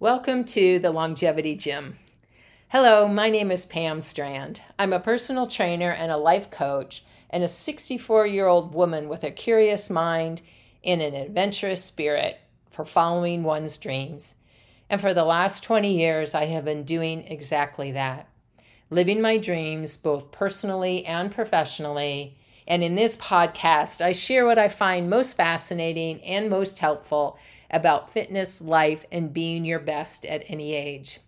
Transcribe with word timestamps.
Welcome 0.00 0.44
to 0.44 0.78
the 0.78 0.92
Longevity 0.92 1.56
Gym. 1.56 1.98
Hello, 2.68 3.08
my 3.08 3.30
name 3.30 3.50
is 3.50 3.64
Pam 3.64 4.00
Strand. 4.00 4.62
I'm 4.78 4.92
a 4.92 5.00
personal 5.00 5.44
trainer 5.44 5.90
and 5.90 6.12
a 6.12 6.16
life 6.16 6.52
coach, 6.52 7.04
and 7.30 7.42
a 7.42 7.48
64 7.48 8.24
year 8.28 8.46
old 8.46 8.74
woman 8.74 9.08
with 9.08 9.24
a 9.24 9.32
curious 9.32 9.90
mind 9.90 10.42
and 10.84 11.02
an 11.02 11.16
adventurous 11.16 11.82
spirit 11.82 12.38
for 12.70 12.84
following 12.84 13.42
one's 13.42 13.76
dreams. 13.76 14.36
And 14.88 15.00
for 15.00 15.12
the 15.12 15.24
last 15.24 15.64
20 15.64 15.92
years, 15.92 16.32
I 16.32 16.44
have 16.44 16.64
been 16.64 16.84
doing 16.84 17.26
exactly 17.26 17.90
that 17.90 18.28
living 18.90 19.20
my 19.20 19.36
dreams 19.36 19.96
both 19.96 20.30
personally 20.30 21.04
and 21.06 21.32
professionally. 21.32 22.38
And 22.68 22.84
in 22.84 22.96
this 22.96 23.16
podcast, 23.16 24.02
I 24.02 24.12
share 24.12 24.44
what 24.44 24.58
I 24.58 24.68
find 24.68 25.08
most 25.08 25.38
fascinating 25.38 26.22
and 26.22 26.50
most 26.50 26.80
helpful 26.80 27.38
about 27.70 28.12
fitness, 28.12 28.60
life, 28.60 29.06
and 29.10 29.32
being 29.32 29.64
your 29.64 29.78
best 29.78 30.26
at 30.26 30.44
any 30.48 30.74
age. 30.74 31.20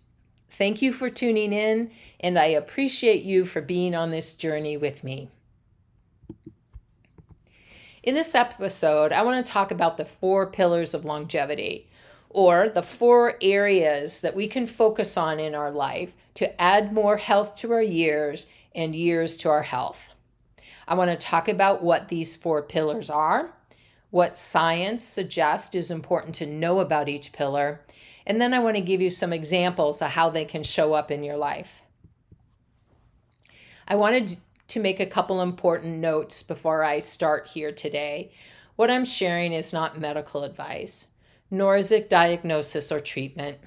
Thank 0.51 0.83
you 0.83 0.93
for 0.93 1.09
tuning 1.09 1.51
in, 1.51 1.89
and 2.19 2.37
I 2.37 2.45
appreciate 2.45 3.23
you 3.23 3.45
for 3.45 3.59
being 3.59 3.95
on 3.95 4.11
this 4.11 4.33
journey 4.33 4.77
with 4.77 5.03
me. 5.03 5.29
In 8.03 8.13
this 8.13 8.35
episode, 8.35 9.11
I 9.11 9.23
want 9.23 9.43
to 9.43 9.51
talk 9.51 9.71
about 9.71 9.97
the 9.97 10.05
four 10.05 10.45
pillars 10.45 10.93
of 10.93 11.05
longevity, 11.05 11.89
or 12.29 12.69
the 12.69 12.83
four 12.83 13.37
areas 13.41 14.21
that 14.21 14.35
we 14.35 14.47
can 14.47 14.67
focus 14.67 15.17
on 15.17 15.39
in 15.39 15.55
our 15.55 15.71
life 15.71 16.13
to 16.35 16.61
add 16.61 16.93
more 16.93 17.17
health 17.17 17.55
to 17.57 17.71
our 17.71 17.81
years 17.81 18.47
and 18.75 18.95
years 18.95 19.37
to 19.37 19.49
our 19.49 19.63
health. 19.63 20.10
I 20.91 20.93
want 20.93 21.09
to 21.09 21.15
talk 21.15 21.47
about 21.47 21.81
what 21.81 22.09
these 22.09 22.35
four 22.35 22.61
pillars 22.61 23.09
are, 23.09 23.53
what 24.09 24.35
science 24.35 25.01
suggests 25.01 25.73
is 25.73 25.89
important 25.89 26.35
to 26.35 26.45
know 26.45 26.81
about 26.81 27.07
each 27.07 27.31
pillar, 27.31 27.79
and 28.25 28.41
then 28.41 28.53
I 28.53 28.59
want 28.59 28.75
to 28.75 28.81
give 28.81 28.99
you 28.99 29.09
some 29.09 29.31
examples 29.31 30.01
of 30.01 30.09
how 30.09 30.29
they 30.29 30.43
can 30.43 30.63
show 30.63 30.91
up 30.93 31.09
in 31.09 31.23
your 31.23 31.37
life. 31.37 31.83
I 33.87 33.95
wanted 33.95 34.35
to 34.67 34.81
make 34.81 34.99
a 34.99 35.05
couple 35.05 35.41
important 35.41 35.99
notes 35.99 36.43
before 36.43 36.83
I 36.83 36.99
start 36.99 37.47
here 37.47 37.71
today. 37.71 38.33
What 38.75 38.91
I'm 38.91 39.05
sharing 39.05 39.53
is 39.53 39.71
not 39.71 39.97
medical 39.97 40.43
advice, 40.43 41.11
nor 41.49 41.77
is 41.77 41.93
it 41.93 42.09
diagnosis 42.09 42.91
or 42.91 42.99
treatment. 42.99 43.59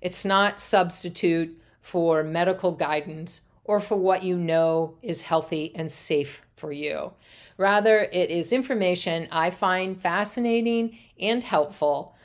It's 0.00 0.24
not 0.24 0.58
substitute 0.58 1.56
for 1.80 2.24
medical 2.24 2.72
guidance 2.72 3.42
or 3.64 3.80
for 3.80 3.96
what 3.96 4.22
you 4.22 4.36
know 4.36 4.96
is 5.02 5.22
healthy 5.22 5.72
and 5.74 5.90
safe 5.90 6.42
for 6.56 6.72
you. 6.72 7.12
Rather, 7.56 8.08
it 8.12 8.30
is 8.30 8.52
information 8.52 9.28
I 9.30 9.50
find 9.50 10.00
fascinating 10.00 10.98
and 11.20 11.44
helpful 11.44 12.16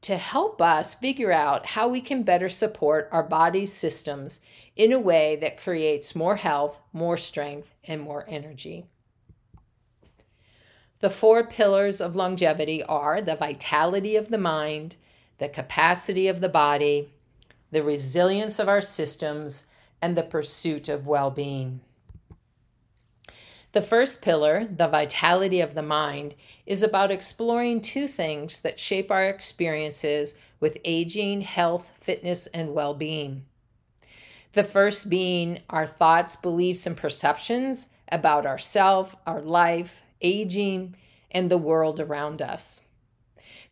to 0.00 0.16
help 0.16 0.60
us 0.60 0.94
figure 0.94 1.32
out 1.32 1.64
how 1.66 1.88
we 1.88 2.00
can 2.00 2.22
better 2.22 2.48
support 2.48 3.08
our 3.10 3.22
body's 3.22 3.72
systems 3.72 4.40
in 4.76 4.92
a 4.92 4.98
way 4.98 5.36
that 5.36 5.60
creates 5.60 6.14
more 6.14 6.36
health, 6.36 6.78
more 6.92 7.16
strength, 7.16 7.74
and 7.84 8.02
more 8.02 8.24
energy. 8.28 8.84
The 11.00 11.10
four 11.10 11.44
pillars 11.44 12.00
of 12.00 12.16
longevity 12.16 12.82
are 12.82 13.20
the 13.20 13.36
vitality 13.36 14.16
of 14.16 14.28
the 14.28 14.38
mind, 14.38 14.96
the 15.38 15.48
capacity 15.48 16.28
of 16.28 16.40
the 16.40 16.48
body, 16.48 17.08
the 17.70 17.82
resilience 17.82 18.58
of 18.58 18.68
our 18.68 18.80
systems, 18.80 19.68
and 20.04 20.18
the 20.18 20.22
pursuit 20.22 20.86
of 20.90 21.06
well 21.06 21.30
being. 21.30 21.80
The 23.72 23.80
first 23.80 24.20
pillar, 24.20 24.68
the 24.70 24.86
vitality 24.86 25.62
of 25.62 25.72
the 25.72 25.80
mind, 25.80 26.34
is 26.66 26.82
about 26.82 27.10
exploring 27.10 27.80
two 27.80 28.06
things 28.06 28.60
that 28.60 28.78
shape 28.78 29.10
our 29.10 29.24
experiences 29.24 30.34
with 30.60 30.76
aging, 30.84 31.40
health, 31.40 31.90
fitness, 31.98 32.48
and 32.48 32.74
well 32.74 32.92
being. 32.92 33.46
The 34.52 34.62
first 34.62 35.08
being 35.08 35.60
our 35.70 35.86
thoughts, 35.86 36.36
beliefs, 36.36 36.86
and 36.86 36.98
perceptions 36.98 37.88
about 38.12 38.44
ourself, 38.44 39.16
our 39.26 39.40
life, 39.40 40.02
aging, 40.20 40.96
and 41.30 41.50
the 41.50 41.56
world 41.56 41.98
around 41.98 42.42
us. 42.42 42.82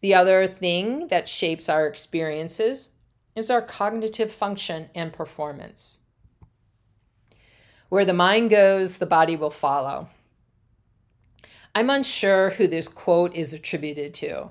The 0.01 0.15
other 0.15 0.47
thing 0.47 1.09
that 1.09 1.29
shapes 1.29 1.69
our 1.69 1.87
experiences 1.87 2.93
is 3.37 3.51
our 3.51 3.61
cognitive 3.61 4.33
function 4.33 4.89
and 4.95 5.13
performance. 5.13 5.99
Where 7.93 8.07
the 8.07 8.15
mind 8.15 8.49
goes, 8.49 8.97
the 8.97 9.05
body 9.05 9.37
will 9.37 9.51
follow. 9.51 10.09
I'm 11.75 11.91
unsure 11.91 12.49
who 12.49 12.67
this 12.67 12.89
quote 12.89 13.37
is 13.37 13.53
attributed 13.53 14.15
to, 14.15 14.49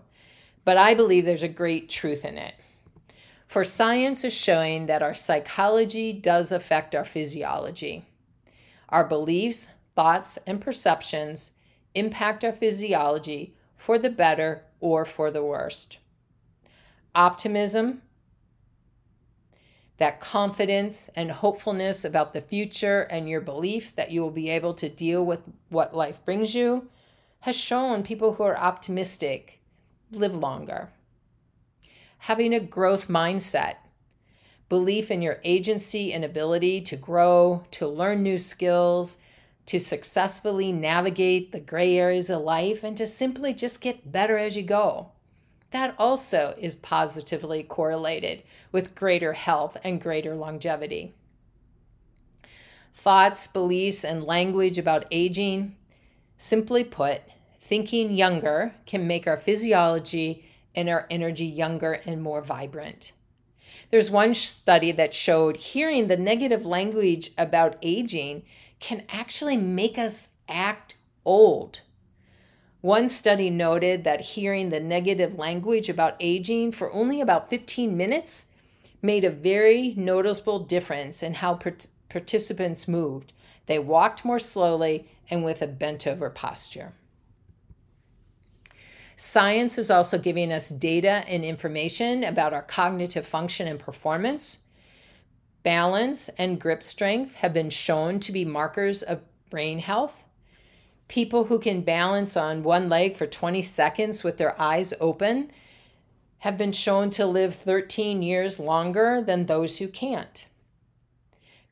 but 0.63 0.77
I 0.77 0.93
believe 0.93 1.25
there's 1.25 1.41
a 1.41 1.47
great 1.47 1.89
truth 1.89 2.23
in 2.23 2.37
it. 2.37 2.53
For 3.47 3.63
science 3.63 4.23
is 4.23 4.31
showing 4.31 4.85
that 4.85 5.01
our 5.01 5.15
psychology 5.15 6.13
does 6.13 6.51
affect 6.51 6.93
our 6.93 7.03
physiology. 7.03 8.05
Our 8.89 9.05
beliefs, 9.05 9.71
thoughts, 9.95 10.37
and 10.45 10.61
perceptions 10.61 11.53
impact 11.95 12.45
our 12.45 12.51
physiology 12.51 13.55
for 13.75 13.97
the 13.97 14.11
better 14.11 14.65
or 14.79 15.03
for 15.03 15.31
the 15.31 15.43
worst. 15.43 15.97
Optimism, 17.15 18.03
that 20.01 20.19
confidence 20.19 21.11
and 21.15 21.29
hopefulness 21.29 22.03
about 22.03 22.33
the 22.33 22.41
future 22.41 23.01
and 23.11 23.29
your 23.29 23.39
belief 23.39 23.95
that 23.95 24.09
you 24.09 24.19
will 24.19 24.31
be 24.31 24.49
able 24.49 24.73
to 24.73 24.89
deal 24.89 25.23
with 25.23 25.43
what 25.69 25.95
life 25.95 26.25
brings 26.25 26.55
you 26.55 26.89
has 27.41 27.55
shown 27.55 28.01
people 28.01 28.33
who 28.33 28.43
are 28.43 28.57
optimistic 28.57 29.61
live 30.11 30.35
longer. 30.35 30.89
Having 32.17 32.51
a 32.51 32.59
growth 32.59 33.09
mindset, 33.09 33.75
belief 34.69 35.11
in 35.11 35.21
your 35.21 35.39
agency 35.43 36.11
and 36.11 36.25
ability 36.25 36.81
to 36.81 36.95
grow, 36.95 37.63
to 37.69 37.87
learn 37.87 38.23
new 38.23 38.39
skills, 38.39 39.19
to 39.67 39.79
successfully 39.79 40.71
navigate 40.71 41.51
the 41.51 41.59
gray 41.59 41.95
areas 41.95 42.27
of 42.31 42.41
life, 42.41 42.83
and 42.83 42.97
to 42.97 43.05
simply 43.05 43.53
just 43.53 43.81
get 43.81 44.11
better 44.11 44.39
as 44.39 44.57
you 44.57 44.63
go 44.63 45.11
that 45.71 45.95
also 45.97 46.53
is 46.57 46.75
positively 46.75 47.63
correlated 47.63 48.43
with 48.71 48.95
greater 48.95 49.33
health 49.33 49.77
and 49.83 50.01
greater 50.01 50.35
longevity. 50.35 51.13
Thoughts, 52.93 53.47
beliefs, 53.47 54.03
and 54.03 54.23
language 54.23 54.77
about 54.77 55.05
aging, 55.11 55.75
simply 56.37 56.83
put, 56.83 57.21
thinking 57.59 58.13
younger 58.13 58.75
can 58.85 59.07
make 59.07 59.27
our 59.27 59.37
physiology 59.37 60.45
and 60.75 60.89
our 60.89 61.07
energy 61.09 61.45
younger 61.45 61.93
and 62.05 62.21
more 62.21 62.41
vibrant. 62.41 63.13
There's 63.91 64.11
one 64.11 64.33
study 64.33 64.91
that 64.93 65.13
showed 65.13 65.57
hearing 65.57 66.07
the 66.07 66.17
negative 66.17 66.65
language 66.65 67.31
about 67.37 67.77
aging 67.81 68.43
can 68.79 69.03
actually 69.09 69.57
make 69.57 69.97
us 69.97 70.35
act 70.49 70.95
old. 71.25 71.81
One 72.81 73.07
study 73.07 73.51
noted 73.51 74.03
that 74.03 74.21
hearing 74.21 74.69
the 74.69 74.79
negative 74.79 75.37
language 75.37 75.87
about 75.87 76.15
aging 76.19 76.71
for 76.71 76.91
only 76.91 77.21
about 77.21 77.49
15 77.49 77.95
minutes 77.95 78.47
made 79.03 79.23
a 79.23 79.29
very 79.29 79.93
noticeable 79.95 80.59
difference 80.59 81.21
in 81.21 81.35
how 81.35 81.55
part- 81.55 81.87
participants 82.09 82.87
moved. 82.87 83.33
They 83.67 83.77
walked 83.77 84.25
more 84.25 84.39
slowly 84.39 85.07
and 85.29 85.43
with 85.43 85.61
a 85.61 85.67
bent 85.67 86.07
over 86.07 86.29
posture. 86.29 86.93
Science 89.15 89.77
is 89.77 89.91
also 89.91 90.17
giving 90.17 90.51
us 90.51 90.69
data 90.69 91.23
and 91.27 91.45
information 91.45 92.23
about 92.23 92.53
our 92.53 92.63
cognitive 92.63 93.27
function 93.27 93.67
and 93.67 93.79
performance. 93.79 94.57
Balance 95.61 96.29
and 96.29 96.59
grip 96.59 96.81
strength 96.81 97.35
have 97.35 97.53
been 97.53 97.69
shown 97.69 98.19
to 98.21 98.31
be 98.31 98.43
markers 98.43 99.03
of 99.03 99.21
brain 99.51 99.77
health. 99.77 100.23
People 101.11 101.43
who 101.43 101.59
can 101.59 101.81
balance 101.81 102.37
on 102.37 102.63
one 102.63 102.87
leg 102.87 103.17
for 103.17 103.27
20 103.27 103.61
seconds 103.63 104.23
with 104.23 104.37
their 104.37 104.59
eyes 104.61 104.93
open 105.01 105.51
have 106.37 106.57
been 106.57 106.71
shown 106.71 107.09
to 107.09 107.25
live 107.25 107.53
13 107.53 108.21
years 108.21 108.59
longer 108.59 109.21
than 109.21 109.45
those 109.45 109.79
who 109.79 109.89
can't. 109.89 110.47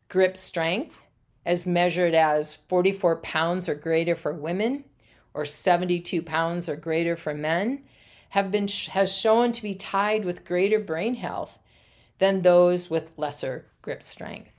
Grip 0.10 0.36
strength, 0.36 1.02
as 1.46 1.66
measured 1.66 2.14
as 2.14 2.54
44 2.54 3.16
pounds 3.22 3.70
or 3.70 3.76
greater 3.76 4.14
for 4.14 4.34
women 4.34 4.84
or 5.34 5.46
72 5.46 6.22
pounds 6.22 6.68
or 6.68 6.76
greater 6.76 7.16
for 7.16 7.34
men, 7.34 7.86
have 8.32 8.52
been 8.52 8.68
has 8.90 9.16
shown 9.16 9.54
to 9.54 9.64
be 9.64 9.74
tied 9.74 10.26
with 10.26 10.44
greater 10.44 10.82
brain 10.82 11.16
health 11.16 11.58
than 12.18 12.42
those 12.42 12.90
with 12.90 13.10
lesser 13.16 13.68
grip 13.82 14.04
strength. 14.04 14.52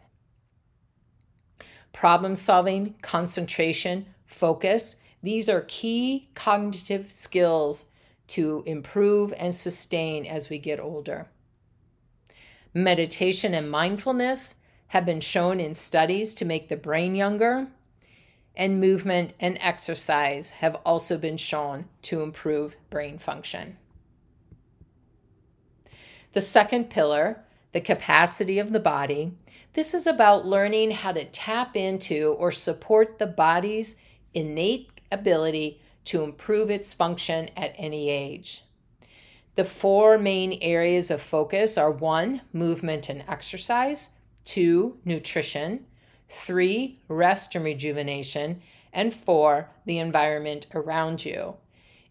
Problem 1.93 2.35
solving, 2.35 2.95
concentration, 3.03 4.07
focus. 4.31 4.97
These 5.23 5.49
are 5.49 5.65
key 5.69 6.29
cognitive 6.35 7.13
skills 7.13 7.87
to 8.29 8.63
improve 8.65 9.35
and 9.37 9.55
sustain 9.55 10.25
as 10.25 10.49
we 10.49 10.59
get 10.59 10.81
older. 10.81 11.29
Meditation 12.73 13.53
and 13.53 13.71
mindfulness 13.71 14.55
have 14.89 15.05
been 15.05 15.21
shown 15.21 15.61
in 15.61 15.75
studies 15.75 16.35
to 16.35 16.45
make 16.45 16.69
the 16.69 16.77
brain 16.77 17.15
younger, 17.15 17.69
and 18.57 18.81
movement 18.81 19.33
and 19.41 19.59
exercise 19.61 20.51
have 20.51 20.77
also 20.85 21.19
been 21.19 21.37
shown 21.37 21.87
to 22.03 22.23
improve 22.23 22.77
brain 22.89 23.19
function. 23.19 23.77
The 26.33 26.41
second 26.41 26.91
pillar, 26.91 27.45
the 27.73 27.81
capacity 27.81 28.59
of 28.59 28.73
the 28.73 28.81
body. 28.81 29.33
This 29.75 29.95
is 29.95 30.07
about 30.07 30.47
learning 30.47 30.91
how 30.93 31.13
to 31.13 31.25
tap 31.25 31.77
into 31.77 32.35
or 32.39 32.51
support 32.51 33.19
the 33.19 33.27
body's 33.27 33.97
innate 34.35 35.01
ability 35.11 35.81
to 36.05 36.23
improve 36.23 36.71
its 36.71 36.93
function 36.93 37.51
at 37.57 37.75
any 37.77 38.11
age. 38.11 38.65
The 39.57 39.65
four 39.65 40.17
main 40.17 40.59
areas 40.63 41.11
of 41.11 41.21
focus 41.21 41.77
are 41.77 41.91
one, 41.91 42.43
movement 42.53 43.09
and 43.09 43.25
exercise, 43.29 44.11
two, 44.45 44.99
nutrition, 45.05 45.87
three, 46.29 46.99
rest 47.09 47.55
and 47.55 47.65
rejuvenation, 47.65 48.63
and 48.93 49.13
four, 49.13 49.71
the 49.85 49.99
environment 49.99 50.67
around 50.75 51.25
you. 51.25 51.57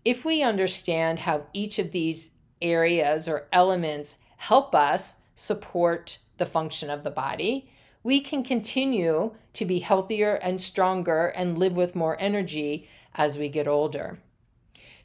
If 0.06 0.24
we 0.24 0.44
understand 0.44 1.19
how 1.19 1.48
each 1.54 1.80
of 1.80 1.92
these 1.92 2.31
areas 2.62 3.27
or 3.27 3.48
elements 3.51 4.18
help 4.38 4.75
us 4.75 5.22
support 5.36 6.19
the 6.38 6.45
function 6.45 6.89
of 6.89 7.04
the 7.04 7.12
body, 7.12 7.69
we 8.04 8.22
can 8.22 8.44
continue 8.44 9.36
to 9.54 9.66
be 9.66 9.80
healthier 9.80 10.36
and 10.36 10.62
stronger 10.62 11.28
and 11.28 11.57
live 11.57 11.75
with 11.75 11.96
more 11.96 12.18
energy 12.19 12.88
as 13.16 13.38
we 13.38 13.50
get 13.50 13.68
older. 13.68 14.19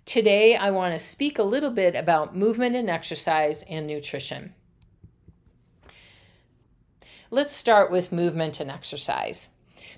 Today, 0.05 0.55
I 0.55 0.70
want 0.70 0.93
to 0.94 0.99
speak 0.99 1.38
a 1.38 1.43
little 1.43 1.70
bit 1.70 1.94
about 1.94 2.37
movement 2.37 2.76
and 2.76 2.91
exercise 2.91 3.64
and 3.69 3.87
nutrition. 3.87 4.55
Let's 7.31 7.55
start 7.55 7.91
with 7.91 8.12
movement 8.12 8.61
and 8.61 8.70
exercise. 8.70 9.49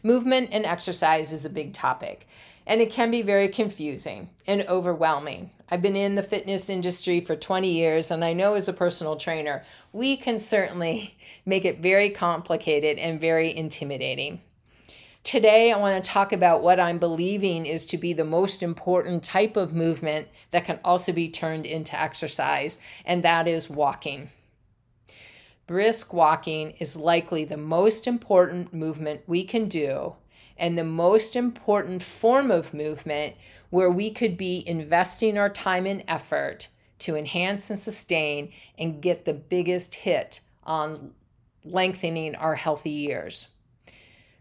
Movement 0.02 0.50
and 0.52 0.64
exercise 0.64 1.32
is 1.32 1.44
a 1.44 1.50
big 1.50 1.74
topic, 1.74 2.26
and 2.66 2.80
it 2.80 2.90
can 2.90 3.10
be 3.10 3.22
very 3.22 3.48
confusing 3.48 4.30
and 4.46 4.66
overwhelming. 4.68 5.50
I've 5.68 5.82
been 5.82 5.96
in 5.96 6.14
the 6.14 6.22
fitness 6.22 6.68
industry 6.68 7.20
for 7.20 7.36
20 7.36 7.68
years, 7.68 8.10
and 8.10 8.24
I 8.24 8.32
know 8.32 8.54
as 8.54 8.68
a 8.68 8.72
personal 8.72 9.16
trainer, 9.16 9.64
we 9.92 10.16
can 10.16 10.38
certainly 10.38 11.16
make 11.46 11.64
it 11.64 11.80
very 11.80 12.10
complicated 12.10 12.98
and 12.98 13.20
very 13.20 13.54
intimidating. 13.54 14.40
Today, 15.24 15.72
I 15.72 15.78
want 15.78 16.02
to 16.02 16.08
talk 16.08 16.32
about 16.32 16.62
what 16.62 16.78
I'm 16.78 16.98
believing 16.98 17.66
is 17.66 17.84
to 17.86 17.98
be 17.98 18.12
the 18.12 18.24
most 18.24 18.62
important 18.62 19.24
type 19.24 19.56
of 19.56 19.74
movement 19.74 20.28
that 20.52 20.64
can 20.64 20.78
also 20.84 21.10
be 21.10 21.28
turned 21.28 21.66
into 21.66 22.00
exercise, 22.00 22.78
and 23.04 23.24
that 23.24 23.48
is 23.48 23.68
walking. 23.68 24.30
Brisk 25.66 26.14
walking 26.14 26.74
is 26.78 26.96
likely 26.96 27.44
the 27.44 27.56
most 27.56 28.06
important 28.06 28.72
movement 28.72 29.22
we 29.26 29.42
can 29.42 29.66
do, 29.66 30.14
and 30.56 30.76
the 30.76 30.84
most 30.84 31.36
important 31.36 32.02
form 32.02 32.50
of 32.50 32.74
movement 32.74 33.36
where 33.70 33.90
we 33.90 34.10
could 34.10 34.36
be 34.36 34.62
investing 34.66 35.36
our 35.36 35.50
time 35.50 35.86
and 35.86 36.02
effort 36.08 36.68
to 36.98 37.16
enhance 37.16 37.68
and 37.70 37.78
sustain 37.78 38.52
and 38.78 39.02
get 39.02 39.24
the 39.24 39.34
biggest 39.34 39.96
hit 39.96 40.40
on 40.64 41.12
lengthening 41.64 42.34
our 42.34 42.54
healthy 42.54 42.90
years. 42.90 43.48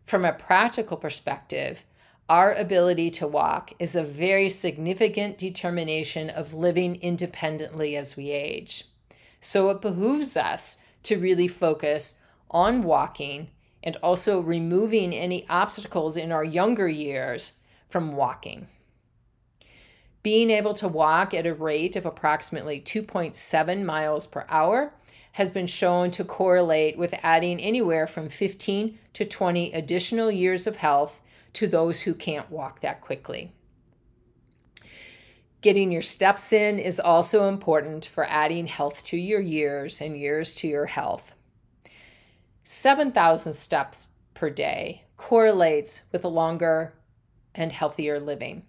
From 0.04 0.24
a 0.24 0.34
practical 0.34 0.98
perspective, 0.98 1.84
our 2.30 2.54
ability 2.54 3.12
to 3.12 3.28
walk 3.28 3.74
is 3.78 3.96
a 3.96 4.04
very 4.04 4.50
significant 4.50 5.38
determination 5.38 6.30
of 6.30 6.54
living 6.54 6.96
independently 6.96 7.96
as 7.96 8.16
we 8.16 8.32
age. 8.32 8.86
So 9.40 9.70
it 9.70 9.82
behooves 9.82 10.36
us 10.36 10.78
to 11.04 11.20
really 11.20 11.48
focus 11.48 12.16
on 12.50 12.84
walking 12.84 13.50
and 13.86 13.96
also 13.98 14.40
removing 14.40 15.14
any 15.14 15.46
obstacles 15.48 16.18
in 16.18 16.32
our 16.32 16.44
younger 16.44 16.90
years 16.90 17.54
from 17.88 18.16
walking. 18.16 18.68
Being 20.24 20.50
able 20.50 20.74
to 20.74 20.88
walk 20.88 21.36
at 21.36 21.46
a 21.46 21.54
rate 21.54 21.96
of 21.96 22.04
approximately 22.04 22.82
2.7 22.82 23.86
miles 23.86 24.26
per 24.26 24.44
hour 24.50 24.92
has 25.34 25.52
been 25.52 25.68
shown 25.68 26.10
to 26.10 26.24
correlate 26.24 26.98
with 26.98 27.14
adding 27.22 27.60
anywhere 27.60 28.08
from 28.08 28.28
15 28.28 28.98
to 29.14 29.24
20 29.24 29.72
additional 29.72 30.32
years 30.32 30.66
of 30.66 30.78
health 30.78 31.22
to 31.54 31.68
those 31.68 32.02
who 32.02 32.16
can't 32.16 32.50
walk 32.50 32.80
that 32.80 33.02
quickly. 33.02 33.52
Getting 35.62 35.92
your 35.92 36.02
steps 36.02 36.52
in 36.52 36.80
is 36.80 37.00
also 37.00 37.48
important 37.48 38.08
for 38.08 38.26
adding 38.26 38.66
health 38.66 39.04
to 39.04 39.18
your 39.18 39.42
years 39.42 40.02
and 40.02 40.18
years 40.18 40.56
to 40.56 40.68
your 40.68 40.88
health. 40.88 41.35
7,000 42.86 43.54
steps 43.54 44.10
per 44.36 44.52
day 44.52 45.06
correlates 45.18 46.04
with 46.12 46.24
a 46.24 46.28
longer 46.28 46.94
and 47.56 47.72
healthier 47.72 48.20
living. 48.20 48.62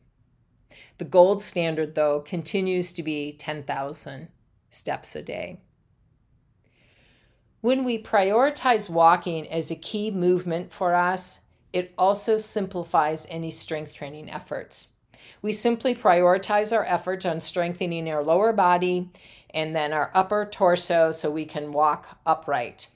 The 0.96 1.04
gold 1.04 1.42
standard, 1.42 1.94
though, 1.94 2.20
continues 2.20 2.94
to 2.94 3.02
be 3.02 3.34
10,000 3.34 4.28
steps 4.70 5.16
a 5.16 5.22
day. 5.22 5.60
When 7.60 7.84
we 7.84 8.02
prioritize 8.02 8.88
walking 8.88 9.46
as 9.48 9.70
a 9.70 9.76
key 9.76 10.10
movement 10.10 10.72
for 10.72 10.94
us, 10.94 11.42
it 11.74 11.92
also 11.98 12.38
simplifies 12.38 13.26
any 13.28 13.50
strength 13.50 13.92
training 13.92 14.30
efforts. 14.30 14.92
We 15.42 15.52
simply 15.52 15.94
prioritize 15.94 16.74
our 16.74 16.86
efforts 16.86 17.26
on 17.26 17.42
strengthening 17.42 18.10
our 18.10 18.24
lower 18.24 18.54
body 18.54 19.10
and 19.50 19.76
then 19.76 19.92
our 19.92 20.10
upper 20.14 20.46
torso 20.50 21.12
so 21.12 21.30
we 21.30 21.44
can 21.44 21.70
walk 21.70 22.18
upright. 22.24 22.88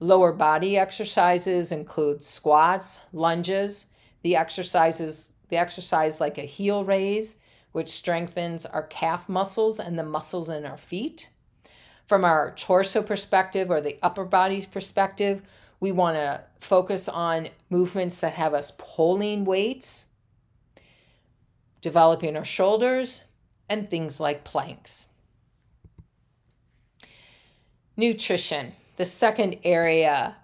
Lower 0.00 0.32
body 0.32 0.78
exercises 0.78 1.70
include 1.70 2.24
squats, 2.24 3.00
lunges, 3.12 3.86
the 4.22 4.36
exercises 4.36 5.34
the 5.50 5.56
exercise 5.56 6.20
like 6.20 6.38
a 6.38 6.42
heel 6.42 6.84
raise, 6.84 7.40
which 7.72 7.88
strengthens 7.88 8.64
our 8.64 8.84
calf 8.84 9.28
muscles 9.28 9.78
and 9.78 9.98
the 9.98 10.04
muscles 10.04 10.48
in 10.48 10.64
our 10.64 10.76
feet. 10.76 11.30
From 12.06 12.24
our 12.24 12.54
torso 12.56 13.02
perspective 13.02 13.70
or 13.70 13.80
the 13.80 13.98
upper 14.02 14.24
body's 14.24 14.66
perspective, 14.66 15.42
we 15.78 15.92
want 15.92 16.16
to 16.16 16.42
focus 16.58 17.08
on 17.08 17.48
movements 17.68 18.20
that 18.20 18.34
have 18.34 18.54
us 18.54 18.72
pulling 18.78 19.44
weights, 19.44 20.06
developing 21.80 22.36
our 22.36 22.44
shoulders, 22.44 23.24
and 23.68 23.88
things 23.88 24.18
like 24.18 24.44
planks. 24.44 25.08
Nutrition, 27.96 28.72
the 29.00 29.06
second 29.06 29.56
area 29.64 30.36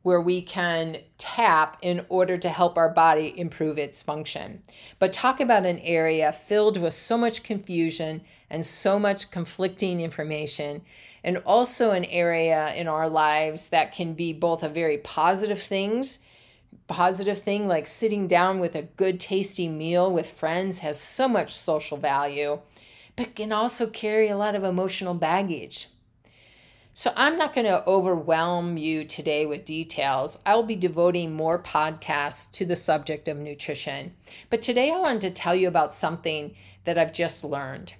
where 0.00 0.18
we 0.18 0.40
can 0.40 0.96
tap 1.18 1.76
in 1.82 2.06
order 2.08 2.38
to 2.38 2.48
help 2.48 2.78
our 2.78 2.88
body 2.88 3.38
improve 3.38 3.76
its 3.76 4.00
function. 4.00 4.62
But 4.98 5.12
talk 5.12 5.40
about 5.40 5.66
an 5.66 5.80
area 5.80 6.32
filled 6.32 6.78
with 6.78 6.94
so 6.94 7.18
much 7.18 7.42
confusion 7.42 8.22
and 8.48 8.64
so 8.64 8.98
much 8.98 9.30
conflicting 9.30 10.00
information, 10.00 10.80
and 11.22 11.36
also 11.44 11.90
an 11.90 12.06
area 12.06 12.72
in 12.74 12.88
our 12.88 13.10
lives 13.10 13.68
that 13.68 13.92
can 13.92 14.14
be 14.14 14.32
both 14.32 14.62
a 14.62 14.70
very 14.70 14.96
positive 14.96 15.60
things 15.60 16.20
positive 16.88 17.42
thing 17.42 17.66
like 17.66 17.86
sitting 17.86 18.26
down 18.26 18.58
with 18.58 18.74
a 18.74 18.82
good 18.82 19.18
tasty 19.20 19.68
meal 19.68 20.10
with 20.10 20.26
friends 20.26 20.78
has 20.78 21.00
so 21.00 21.26
much 21.26 21.56
social 21.56 21.96
value 21.96 22.58
but 23.16 23.34
can 23.34 23.50
also 23.50 23.86
carry 23.88 24.28
a 24.28 24.36
lot 24.36 24.54
of 24.54 24.62
emotional 24.62 25.14
baggage 25.14 25.88
so 26.98 27.12
I'm 27.14 27.36
not 27.36 27.54
going 27.54 27.66
to 27.66 27.86
overwhelm 27.86 28.78
you 28.78 29.04
today 29.04 29.44
with 29.44 29.66
details. 29.66 30.38
I'll 30.46 30.62
be 30.62 30.76
devoting 30.76 31.34
more 31.34 31.62
podcasts 31.62 32.50
to 32.52 32.64
the 32.64 32.74
subject 32.74 33.28
of 33.28 33.36
nutrition. 33.36 34.14
But 34.48 34.62
today 34.62 34.90
I 34.90 34.98
wanted 34.98 35.20
to 35.20 35.30
tell 35.30 35.54
you 35.54 35.68
about 35.68 35.92
something 35.92 36.56
that 36.86 36.96
I've 36.96 37.12
just 37.12 37.44
learned. 37.44 37.92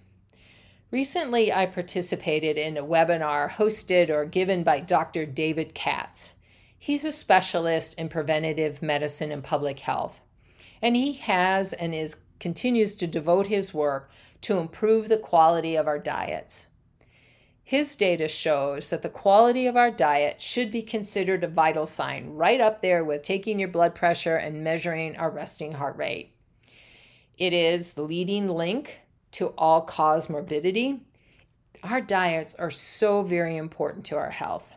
Recently, 0.90 1.52
I 1.52 1.66
participated 1.66 2.56
in 2.56 2.78
a 2.78 2.82
webinar 2.82 3.50
hosted 3.50 4.08
or 4.08 4.24
given 4.24 4.62
by 4.62 4.80
Dr. 4.80 5.26
David 5.26 5.74
Katz. 5.74 6.32
He's 6.78 7.04
a 7.04 7.12
specialist 7.12 7.92
in 7.98 8.08
preventative 8.08 8.80
medicine 8.80 9.30
and 9.30 9.44
public 9.44 9.80
health, 9.80 10.22
and 10.80 10.96
he 10.96 11.12
has 11.12 11.74
and 11.74 11.94
is 11.94 12.20
continues 12.40 12.94
to 12.94 13.06
devote 13.06 13.48
his 13.48 13.74
work 13.74 14.10
to 14.40 14.56
improve 14.56 15.10
the 15.10 15.18
quality 15.18 15.76
of 15.76 15.86
our 15.86 15.98
diets. 15.98 16.68
His 17.68 17.96
data 17.96 18.28
shows 18.28 18.90
that 18.90 19.02
the 19.02 19.08
quality 19.08 19.66
of 19.66 19.76
our 19.76 19.90
diet 19.90 20.40
should 20.40 20.70
be 20.70 20.82
considered 20.82 21.42
a 21.42 21.48
vital 21.48 21.84
sign, 21.84 22.28
right 22.28 22.60
up 22.60 22.80
there 22.80 23.02
with 23.02 23.22
taking 23.22 23.58
your 23.58 23.68
blood 23.68 23.92
pressure 23.92 24.36
and 24.36 24.62
measuring 24.62 25.16
our 25.16 25.32
resting 25.32 25.72
heart 25.72 25.96
rate. 25.96 26.32
It 27.36 27.52
is 27.52 27.94
the 27.94 28.04
leading 28.04 28.48
link 28.48 29.00
to 29.32 29.48
all 29.58 29.80
cause 29.80 30.30
morbidity. 30.30 31.00
Our 31.82 32.00
diets 32.00 32.54
are 32.54 32.70
so 32.70 33.24
very 33.24 33.56
important 33.56 34.04
to 34.06 34.16
our 34.16 34.30
health. 34.30 34.72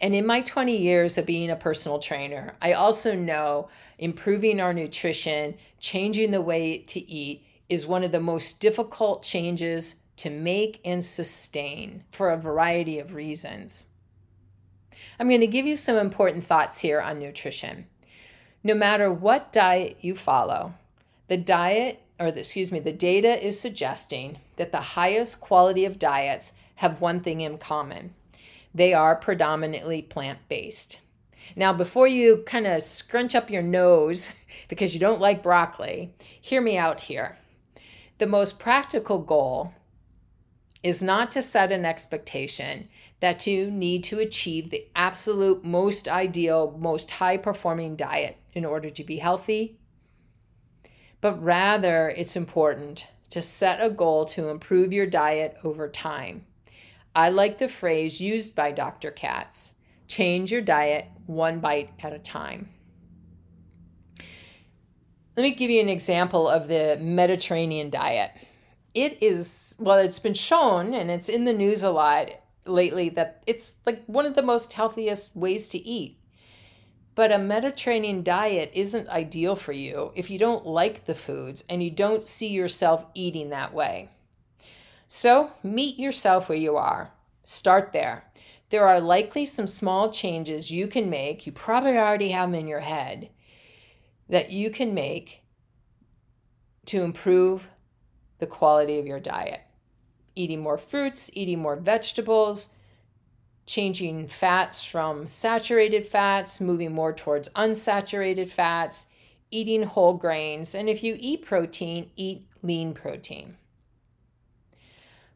And 0.00 0.14
in 0.14 0.24
my 0.24 0.40
20 0.40 0.74
years 0.74 1.18
of 1.18 1.26
being 1.26 1.50
a 1.50 1.54
personal 1.54 1.98
trainer, 1.98 2.56
I 2.62 2.72
also 2.72 3.14
know 3.14 3.68
improving 3.98 4.58
our 4.58 4.72
nutrition, 4.72 5.56
changing 5.78 6.30
the 6.30 6.40
way 6.40 6.78
to 6.78 6.98
eat 6.98 7.44
is 7.68 7.86
one 7.86 8.04
of 8.04 8.10
the 8.10 8.20
most 8.20 8.58
difficult 8.58 9.22
changes 9.22 9.96
to 10.20 10.28
make 10.28 10.82
and 10.84 11.02
sustain 11.02 12.04
for 12.10 12.28
a 12.28 12.36
variety 12.36 12.98
of 12.98 13.14
reasons. 13.14 13.86
I'm 15.18 15.28
going 15.28 15.40
to 15.40 15.46
give 15.46 15.64
you 15.64 15.76
some 15.76 15.96
important 15.96 16.44
thoughts 16.44 16.80
here 16.80 17.00
on 17.00 17.18
nutrition. 17.18 17.86
No 18.62 18.74
matter 18.74 19.10
what 19.10 19.50
diet 19.50 19.96
you 20.02 20.14
follow, 20.14 20.74
the 21.28 21.38
diet, 21.38 22.02
or 22.18 22.30
the, 22.30 22.40
excuse 22.40 22.70
me, 22.70 22.80
the 22.80 22.92
data 22.92 23.42
is 23.42 23.58
suggesting 23.58 24.40
that 24.56 24.72
the 24.72 24.92
highest 24.92 25.40
quality 25.40 25.86
of 25.86 25.98
diets 25.98 26.52
have 26.76 27.00
one 27.00 27.20
thing 27.20 27.40
in 27.40 27.56
common 27.56 28.12
they 28.74 28.92
are 28.92 29.16
predominantly 29.16 30.02
plant 30.02 30.38
based. 30.48 31.00
Now, 31.56 31.72
before 31.72 32.06
you 32.06 32.44
kind 32.46 32.68
of 32.68 32.82
scrunch 32.82 33.34
up 33.34 33.50
your 33.50 33.62
nose 33.62 34.32
because 34.68 34.92
you 34.92 35.00
don't 35.00 35.20
like 35.20 35.42
broccoli, 35.42 36.14
hear 36.40 36.60
me 36.60 36.76
out 36.76 37.00
here. 37.00 37.38
The 38.18 38.26
most 38.26 38.58
practical 38.58 39.18
goal 39.18 39.72
is 40.82 41.02
not 41.02 41.30
to 41.30 41.42
set 41.42 41.72
an 41.72 41.84
expectation 41.84 42.88
that 43.20 43.46
you 43.46 43.70
need 43.70 44.02
to 44.04 44.18
achieve 44.18 44.70
the 44.70 44.86
absolute 44.96 45.64
most 45.64 46.08
ideal, 46.08 46.76
most 46.78 47.10
high 47.12 47.36
performing 47.36 47.96
diet 47.96 48.38
in 48.52 48.64
order 48.64 48.88
to 48.88 49.04
be 49.04 49.18
healthy, 49.18 49.78
but 51.20 51.42
rather 51.42 52.08
it's 52.08 52.36
important 52.36 53.06
to 53.28 53.42
set 53.42 53.84
a 53.84 53.90
goal 53.90 54.24
to 54.24 54.48
improve 54.48 54.92
your 54.92 55.06
diet 55.06 55.56
over 55.62 55.88
time. 55.88 56.44
I 57.14 57.28
like 57.28 57.58
the 57.58 57.68
phrase 57.68 58.20
used 58.20 58.56
by 58.56 58.72
Dr. 58.72 59.10
Katz 59.10 59.74
change 60.08 60.50
your 60.50 60.60
diet 60.60 61.06
one 61.26 61.60
bite 61.60 61.90
at 62.00 62.12
a 62.12 62.18
time. 62.18 62.68
Let 65.36 65.44
me 65.44 65.54
give 65.54 65.70
you 65.70 65.80
an 65.80 65.88
example 65.88 66.48
of 66.48 66.66
the 66.66 66.98
Mediterranean 67.00 67.90
diet. 67.90 68.32
It 68.94 69.22
is, 69.22 69.76
well, 69.78 69.98
it's 69.98 70.18
been 70.18 70.34
shown 70.34 70.94
and 70.94 71.10
it's 71.10 71.28
in 71.28 71.44
the 71.44 71.52
news 71.52 71.82
a 71.82 71.90
lot 71.90 72.30
lately 72.66 73.08
that 73.10 73.42
it's 73.46 73.76
like 73.86 74.04
one 74.06 74.26
of 74.26 74.34
the 74.34 74.42
most 74.42 74.72
healthiest 74.72 75.36
ways 75.36 75.68
to 75.70 75.78
eat. 75.78 76.18
But 77.14 77.32
a 77.32 77.38
Mediterranean 77.38 78.22
diet 78.22 78.70
isn't 78.74 79.08
ideal 79.08 79.56
for 79.56 79.72
you 79.72 80.12
if 80.14 80.30
you 80.30 80.38
don't 80.38 80.66
like 80.66 81.04
the 81.04 81.14
foods 81.14 81.64
and 81.68 81.82
you 81.82 81.90
don't 81.90 82.22
see 82.22 82.48
yourself 82.48 83.04
eating 83.14 83.50
that 83.50 83.74
way. 83.74 84.10
So, 85.06 85.52
meet 85.62 85.98
yourself 85.98 86.48
where 86.48 86.58
you 86.58 86.76
are. 86.76 87.10
Start 87.42 87.92
there. 87.92 88.24
There 88.68 88.86
are 88.86 89.00
likely 89.00 89.44
some 89.44 89.66
small 89.66 90.12
changes 90.12 90.70
you 90.70 90.86
can 90.86 91.10
make, 91.10 91.44
you 91.46 91.52
probably 91.52 91.96
already 91.96 92.28
have 92.30 92.50
them 92.50 92.60
in 92.60 92.68
your 92.68 92.80
head, 92.80 93.30
that 94.28 94.52
you 94.52 94.70
can 94.70 94.94
make 94.94 95.42
to 96.86 97.02
improve 97.02 97.68
the 98.40 98.46
quality 98.46 98.98
of 98.98 99.06
your 99.06 99.20
diet. 99.20 99.60
Eating 100.34 100.60
more 100.60 100.78
fruits, 100.78 101.30
eating 101.34 101.60
more 101.60 101.76
vegetables, 101.76 102.70
changing 103.66 104.26
fats 104.26 104.82
from 104.84 105.26
saturated 105.26 106.06
fats, 106.06 106.60
moving 106.60 106.92
more 106.92 107.12
towards 107.12 107.48
unsaturated 107.50 108.48
fats, 108.48 109.06
eating 109.50 109.84
whole 109.84 110.14
grains, 110.14 110.74
and 110.74 110.88
if 110.88 111.02
you 111.04 111.16
eat 111.20 111.44
protein, 111.44 112.10
eat 112.16 112.46
lean 112.62 112.94
protein. 112.94 113.56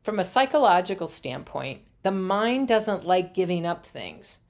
From 0.02 0.18
a 0.18 0.25
psychological 0.25 1.06
standpoint, 1.06 1.80
the 2.02 2.11
mind 2.11 2.68
doesn't 2.68 3.06
like 3.06 3.34
giving 3.34 3.64
up 3.64 3.87
things. 3.87 4.40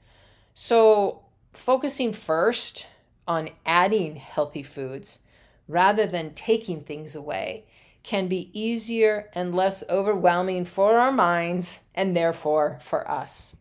So, 0.54 1.23
focusing 1.52 2.12
first 2.12 2.88
on 3.26 3.50
adding 3.64 4.16
healthy 4.16 4.62
foods 4.62 5.20
rather 5.68 6.06
than 6.06 6.34
taking 6.34 6.82
things 6.82 7.14
away 7.14 7.64
can 8.04 8.28
be 8.28 8.50
easier 8.58 9.30
and 9.34 9.54
less 9.54 9.82
overwhelming 9.90 10.66
for 10.66 10.96
our 10.96 11.11
minds 11.11 11.87
and 11.94 12.16
therefore 12.16 12.78
for 12.82 13.11
us. 13.11 13.56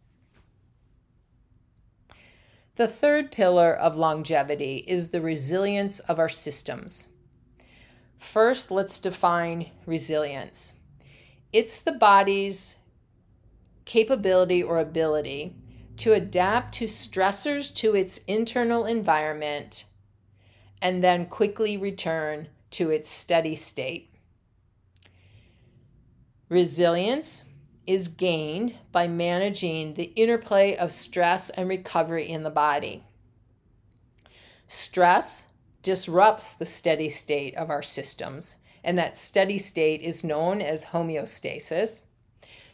The 2.76 2.88
third 2.88 3.32
pillar 3.32 3.74
of 3.74 3.96
longevity 3.96 4.84
is 4.88 5.10
the 5.10 5.22
resilience 5.22 6.00
of 6.00 6.20
our 6.20 6.30
systems. 6.30 7.08
First, 8.18 8.70
let's 8.70 9.00
define 9.00 9.72
resilience. 9.86 10.74
It's 11.52 11.82
the 11.82 11.92
body's 11.92 12.78
capability 13.86 14.64
or 14.64 14.80
ability 14.80 15.56
to 15.98 16.14
adapt 16.14 16.74
to 16.76 16.86
stressors 16.86 17.74
to 17.76 17.96
its 17.96 18.20
internal 18.20 18.86
environment 18.86 19.86
and 20.82 21.04
then 21.04 21.28
quickly 21.28 21.78
return 21.78 22.48
to 22.72 22.90
its 22.90 23.10
steady 23.10 23.56
state. 23.56 24.13
Resilience 26.54 27.46
is 27.88 28.08
gained 28.08 28.76
by 28.92 29.08
managing 29.08 29.96
the 29.96 30.14
interplay 30.16 30.76
of 30.76 30.92
stress 30.92 31.50
and 31.50 31.68
recovery 31.68 32.30
in 32.30 32.44
the 32.44 32.52
body. 32.52 33.02
Stress 34.68 35.48
disrupts 35.82 36.54
the 36.54 36.68
steady 36.68 37.10
state 37.10 37.56
of 37.56 37.72
our 37.72 37.82
systems 37.82 38.58
and 38.84 39.00
that 39.00 39.18
steady 39.18 39.58
state 39.58 40.02
is 40.02 40.24
known 40.24 40.62
as 40.62 40.86
homeostasis. 40.86 42.06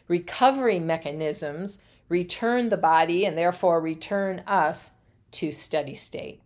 Recovery 0.08 0.78
mechanisms 0.78 1.80
return 2.10 2.68
the 2.68 2.76
body 2.76 3.24
and 3.24 3.38
therefore 3.38 3.80
return 3.80 4.42
us 4.46 4.90
to 5.30 5.52
steady 5.52 5.94
state. 5.94 6.42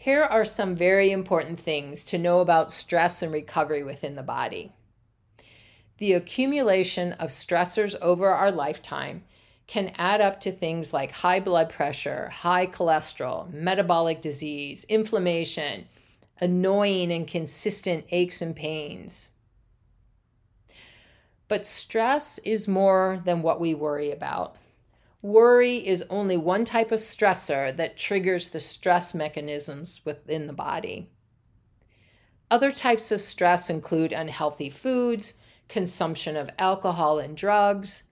Here 0.00 0.22
are 0.22 0.44
some 0.44 0.76
very 0.76 1.10
important 1.10 1.58
things 1.58 2.04
to 2.04 2.18
know 2.18 2.38
about 2.38 2.70
stress 2.70 3.20
and 3.20 3.32
recovery 3.32 3.82
within 3.82 4.14
the 4.14 4.22
body. 4.22 4.72
The 5.96 6.12
accumulation 6.12 7.14
of 7.14 7.30
stressors 7.30 7.96
over 8.00 8.28
our 8.28 8.52
lifetime 8.52 9.24
can 9.66 9.92
add 9.98 10.20
up 10.20 10.40
to 10.42 10.52
things 10.52 10.92
like 10.92 11.10
high 11.10 11.40
blood 11.40 11.68
pressure, 11.68 12.28
high 12.28 12.68
cholesterol, 12.68 13.52
metabolic 13.52 14.20
disease, 14.20 14.84
inflammation, 14.84 15.88
annoying 16.40 17.10
and 17.10 17.26
consistent 17.26 18.04
aches 18.12 18.40
and 18.40 18.54
pains. 18.54 19.30
But 21.48 21.66
stress 21.66 22.38
is 22.44 22.68
more 22.68 23.20
than 23.24 23.42
what 23.42 23.60
we 23.60 23.74
worry 23.74 24.12
about. 24.12 24.54
Worry 25.20 25.84
is 25.84 26.04
only 26.10 26.36
one 26.36 26.64
type 26.64 26.92
of 26.92 27.00
stressor 27.00 27.76
that 27.76 27.96
triggers 27.96 28.50
the 28.50 28.60
stress 28.60 29.14
mechanisms 29.14 30.00
within 30.04 30.46
the 30.46 30.52
body. 30.52 31.10
Other 32.50 32.70
types 32.70 33.10
of 33.10 33.20
stress 33.20 33.68
include 33.68 34.12
unhealthy 34.12 34.70
foods, 34.70 35.34
consumption 35.68 36.36
of 36.36 36.50
alcohol 36.58 37.18
and 37.18 37.36
drugs, 37.36 38.04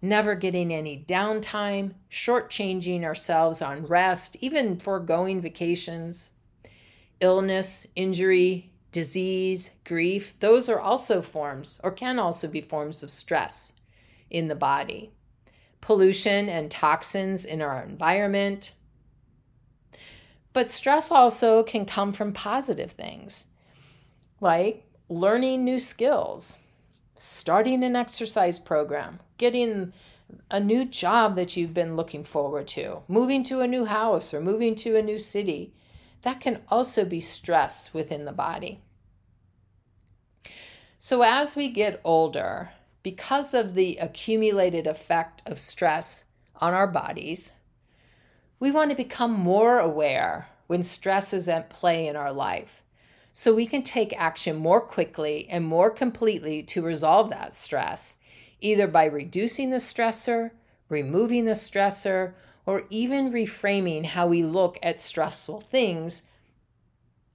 never 0.00 0.34
getting 0.34 0.72
any 0.72 1.04
downtime, 1.06 1.92
shortchanging 2.10 3.04
ourselves 3.04 3.60
on 3.60 3.86
rest, 3.86 4.36
even 4.40 4.78
foregoing 4.78 5.40
vacations 5.40 6.30
illness, 7.18 7.86
injury, 7.96 8.70
disease, 8.92 9.70
grief, 9.84 10.34
those 10.40 10.68
are 10.68 10.80
also 10.80 11.22
forms 11.22 11.80
or 11.82 11.90
can 11.90 12.18
also 12.18 12.46
be 12.46 12.60
forms 12.60 13.02
of 13.02 13.10
stress 13.10 13.72
in 14.28 14.48
the 14.48 14.54
body. 14.54 15.10
Pollution 15.86 16.48
and 16.48 16.68
toxins 16.68 17.44
in 17.44 17.62
our 17.62 17.80
environment. 17.80 18.72
But 20.52 20.68
stress 20.68 21.12
also 21.12 21.62
can 21.62 21.86
come 21.86 22.12
from 22.12 22.32
positive 22.32 22.90
things 22.90 23.46
like 24.40 24.84
learning 25.08 25.64
new 25.64 25.78
skills, 25.78 26.58
starting 27.16 27.84
an 27.84 27.94
exercise 27.94 28.58
program, 28.58 29.20
getting 29.38 29.92
a 30.50 30.58
new 30.58 30.84
job 30.84 31.36
that 31.36 31.56
you've 31.56 31.72
been 31.72 31.94
looking 31.94 32.24
forward 32.24 32.66
to, 32.66 33.02
moving 33.06 33.44
to 33.44 33.60
a 33.60 33.68
new 33.68 33.84
house 33.84 34.34
or 34.34 34.40
moving 34.40 34.74
to 34.74 34.96
a 34.96 35.02
new 35.02 35.20
city, 35.20 35.72
that 36.22 36.40
can 36.40 36.62
also 36.68 37.04
be 37.04 37.20
stress 37.20 37.94
within 37.94 38.24
the 38.24 38.32
body. 38.32 38.80
So, 40.98 41.22
as 41.22 41.54
we 41.54 41.68
get 41.68 42.00
older, 42.02 42.70
because 43.06 43.54
of 43.54 43.74
the 43.74 43.96
accumulated 43.98 44.84
effect 44.84 45.40
of 45.46 45.60
stress 45.60 46.24
on 46.56 46.74
our 46.74 46.88
bodies, 46.88 47.52
we 48.58 48.68
want 48.68 48.90
to 48.90 48.96
become 48.96 49.30
more 49.32 49.78
aware 49.78 50.48
when 50.66 50.82
stress 50.82 51.32
is 51.32 51.48
at 51.48 51.70
play 51.70 52.08
in 52.08 52.16
our 52.16 52.32
life 52.32 52.82
so 53.32 53.54
we 53.54 53.64
can 53.64 53.80
take 53.80 54.12
action 54.20 54.56
more 54.56 54.80
quickly 54.80 55.46
and 55.48 55.64
more 55.64 55.88
completely 55.88 56.64
to 56.64 56.82
resolve 56.82 57.30
that 57.30 57.54
stress, 57.54 58.16
either 58.60 58.88
by 58.88 59.04
reducing 59.04 59.70
the 59.70 59.76
stressor, 59.76 60.50
removing 60.88 61.44
the 61.44 61.52
stressor, 61.52 62.32
or 62.66 62.86
even 62.90 63.30
reframing 63.30 64.04
how 64.04 64.26
we 64.26 64.42
look 64.42 64.80
at 64.82 64.98
stressful 64.98 65.60
things 65.60 66.24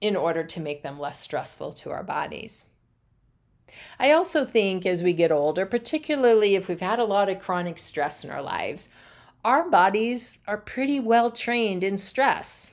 in 0.02 0.16
order 0.16 0.44
to 0.44 0.60
make 0.60 0.82
them 0.82 0.98
less 0.98 1.18
stressful 1.18 1.72
to 1.72 1.88
our 1.88 2.02
bodies. 2.02 2.66
I 3.98 4.12
also 4.12 4.44
think 4.44 4.84
as 4.86 5.02
we 5.02 5.12
get 5.12 5.32
older, 5.32 5.66
particularly 5.66 6.54
if 6.54 6.68
we've 6.68 6.80
had 6.80 6.98
a 6.98 7.04
lot 7.04 7.28
of 7.28 7.40
chronic 7.40 7.78
stress 7.78 8.24
in 8.24 8.30
our 8.30 8.42
lives, 8.42 8.88
our 9.44 9.68
bodies 9.68 10.38
are 10.46 10.58
pretty 10.58 11.00
well 11.00 11.30
trained 11.30 11.82
in 11.82 11.98
stress, 11.98 12.70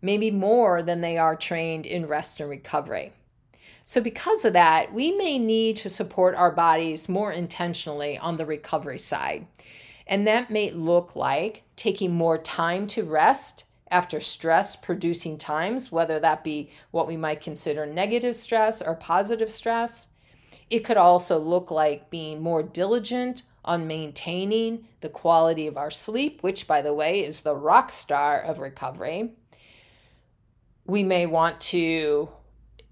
maybe 0.00 0.30
more 0.30 0.82
than 0.82 1.00
they 1.00 1.16
are 1.16 1.36
trained 1.36 1.86
in 1.86 2.06
rest 2.06 2.40
and 2.40 2.50
recovery. 2.50 3.12
So, 3.84 4.00
because 4.00 4.44
of 4.44 4.52
that, 4.52 4.92
we 4.92 5.12
may 5.12 5.38
need 5.38 5.76
to 5.78 5.90
support 5.90 6.34
our 6.36 6.52
bodies 6.52 7.08
more 7.08 7.32
intentionally 7.32 8.16
on 8.16 8.36
the 8.36 8.46
recovery 8.46 8.98
side. 8.98 9.46
And 10.06 10.26
that 10.26 10.50
may 10.50 10.70
look 10.70 11.16
like 11.16 11.62
taking 11.74 12.12
more 12.12 12.38
time 12.38 12.86
to 12.88 13.02
rest 13.02 13.64
after 13.92 14.18
stress 14.18 14.74
producing 14.74 15.36
times, 15.38 15.92
whether 15.92 16.18
that 16.18 16.42
be 16.42 16.70
what 16.90 17.06
we 17.06 17.16
might 17.16 17.42
consider 17.42 17.86
negative 17.86 18.34
stress 18.34 18.80
or 18.80 18.94
positive 18.94 19.50
stress. 19.50 20.08
It 20.70 20.80
could 20.80 20.96
also 20.96 21.38
look 21.38 21.70
like 21.70 22.10
being 22.10 22.42
more 22.42 22.62
diligent 22.62 23.42
on 23.64 23.86
maintaining 23.86 24.88
the 25.00 25.08
quality 25.08 25.66
of 25.66 25.76
our 25.76 25.90
sleep, 25.90 26.42
which, 26.42 26.66
by 26.66 26.82
the 26.82 26.94
way, 26.94 27.22
is 27.22 27.42
the 27.42 27.54
rock 27.54 27.90
star 27.90 28.40
of 28.40 28.58
recovery. 28.58 29.34
We 30.86 31.02
may 31.02 31.26
want 31.26 31.60
to 31.60 32.30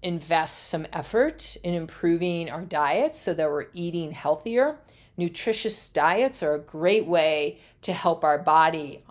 invest 0.03 0.69
some 0.69 0.87
effort 0.93 1.57
in 1.63 1.73
improving 1.73 2.49
our 2.49 2.63
diets 2.63 3.19
so 3.19 3.33
that 3.33 3.49
we're 3.49 3.67
eating 3.73 4.11
healthier. 4.11 4.77
Nutritious 5.17 5.89
diets 5.89 6.41
are 6.41 6.53
a 6.53 6.59
great 6.59 7.05
way 7.05 7.59
to 7.81 7.93
help 7.93 8.23
our 8.23 8.37
body 8.37 9.03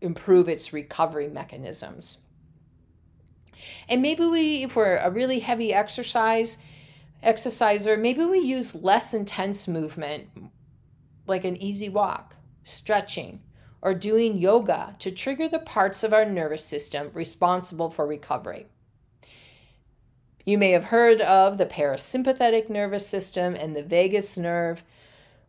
improve 0.00 0.48
its 0.48 0.72
recovery 0.72 1.28
mechanisms. 1.28 2.18
And 3.88 4.02
maybe 4.02 4.24
we, 4.24 4.62
if 4.62 4.76
we're 4.76 4.96
a 4.96 5.10
really 5.10 5.40
heavy 5.40 5.72
exercise 5.74 6.58
exerciser, 7.22 7.96
maybe 7.96 8.24
we 8.24 8.38
use 8.38 8.74
less 8.74 9.12
intense 9.12 9.66
movement, 9.66 10.28
like 11.26 11.44
an 11.44 11.60
easy 11.60 11.88
walk, 11.88 12.36
stretching, 12.62 13.40
or 13.82 13.94
doing 13.94 14.38
yoga 14.38 14.94
to 14.98 15.10
trigger 15.10 15.48
the 15.48 15.58
parts 15.58 16.02
of 16.02 16.12
our 16.12 16.24
nervous 16.24 16.64
system 16.64 17.10
responsible 17.14 17.90
for 17.90 18.06
recovery. 18.06 18.66
You 20.44 20.58
may 20.58 20.70
have 20.70 20.84
heard 20.84 21.20
of 21.20 21.58
the 21.58 21.66
parasympathetic 21.66 22.70
nervous 22.70 23.06
system 23.06 23.54
and 23.54 23.76
the 23.76 23.82
vagus 23.82 24.38
nerve. 24.38 24.82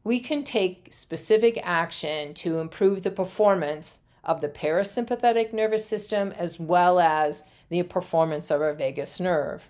We 0.04 0.20
can 0.20 0.44
take 0.44 0.88
specific 0.92 1.60
action 1.64 2.34
to 2.36 2.60
improve 2.60 3.04
the 3.04 3.12
performance 3.12 4.00
of 4.30 4.42
the 4.42 4.48
parasympathetic 4.48 5.52
nervous 5.52 5.86
system 5.86 6.32
as 6.38 6.60
well 6.60 7.00
as 7.00 7.44
the 7.70 7.82
performance 7.82 8.52
of 8.52 8.62
our 8.62 8.74
vagus 8.74 9.20
nerve. 9.20 9.68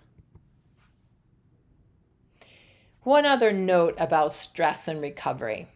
One 3.04 3.26
other 3.26 3.54
note 3.54 3.96
about 3.98 4.34
stress 4.34 4.90
and 4.90 5.02
recovery. 5.02 5.68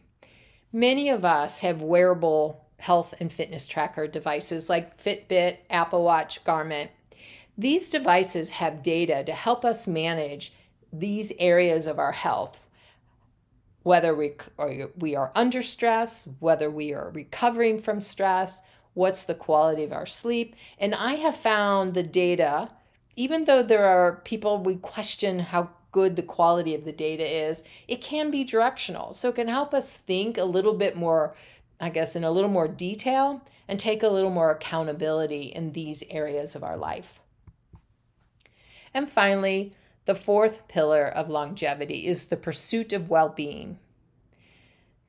Many 0.74 1.08
of 1.08 1.24
us 1.24 1.60
have 1.60 1.82
wearable 1.82 2.66
health 2.78 3.14
and 3.22 3.32
fitness 3.32 3.66
tracker 3.66 4.06
devices 4.06 4.70
like 4.70 5.02
Fitbit, 5.02 5.60
Apple 5.70 6.04
Watch, 6.04 6.44
Garmin. 6.44 6.90
These 7.58 7.90
devices 7.90 8.50
have 8.50 8.84
data 8.84 9.24
to 9.24 9.32
help 9.32 9.64
us 9.64 9.88
manage 9.88 10.54
these 10.92 11.32
areas 11.40 11.88
of 11.88 12.00
our 12.00 12.12
health, 12.12 12.68
whether 13.84 14.14
we, 14.14 14.34
we 14.98 15.16
are 15.16 15.32
under 15.34 15.62
stress, 15.62 16.28
whether 16.40 16.70
we 16.70 16.94
are 16.94 17.10
recovering 17.12 17.80
from 17.80 18.02
stress, 18.02 18.62
what's 18.94 19.24
the 19.24 19.36
quality 19.36 19.84
of 19.84 19.94
our 19.94 20.06
sleep. 20.06 20.56
And 20.78 20.94
I 20.94 21.14
have 21.14 21.36
found 21.36 21.94
the 21.94 22.04
data, 22.04 22.70
even 23.16 23.46
though 23.46 23.64
there 23.64 23.86
are 23.86 24.22
people 24.24 24.58
we 24.58 24.76
question 24.76 25.40
how 25.40 25.70
good 25.92 26.16
the 26.16 26.24
quality 26.24 26.76
of 26.76 26.86
the 26.86 26.92
data 26.92 27.24
is, 27.24 27.64
it 27.88 28.02
can 28.02 28.32
be 28.32 28.44
directional. 28.44 29.14
So 29.14 29.30
it 29.30 29.36
can 29.36 29.48
help 29.48 29.74
us 29.74 29.98
think 29.98 30.38
a 30.38 30.44
little 30.44 30.74
bit 30.74 30.96
more, 30.96 31.36
I 31.80 31.90
guess, 31.90 32.16
in 32.16 32.24
a 32.24 32.32
little 32.32 32.50
more 32.50 32.68
detail 32.68 33.42
and 33.68 33.80
take 33.80 34.04
a 34.04 34.10
little 34.10 34.32
more 34.32 34.52
accountability 34.52 35.44
in 35.44 35.72
these 35.72 36.04
areas 36.10 36.56
of 36.56 36.64
our 36.64 36.78
life. 36.78 37.20
And 38.94 39.10
finally, 39.10 39.74
the 40.06 40.16
fourth 40.16 40.68
pillar 40.68 41.08
of 41.08 41.30
longevity 41.30 42.06
is 42.06 42.26
the 42.26 42.38
pursuit 42.38 42.92
of 42.92 43.10
well 43.10 43.30
being. 43.30 43.80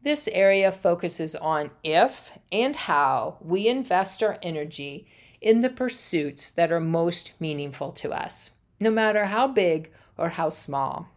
This 0.05 0.29
area 0.29 0.71
focuses 0.71 1.35
on 1.35 1.71
if 1.83 2.31
and 2.53 2.77
how 2.77 3.39
we 3.41 3.67
invest 3.69 4.23
our 4.23 4.39
energy 4.43 5.07
in 5.41 5.63
the 5.63 5.71
pursuits 5.71 6.51
that 6.51 6.71
are 6.71 6.79
most 6.79 7.33
meaningful 7.41 7.91
to 7.93 8.13
us, 8.13 8.51
no 8.79 8.91
matter 8.91 9.25
how 9.25 9.49
big 9.49 9.91
or 10.19 10.29
how 10.31 10.51
small. 10.51 11.09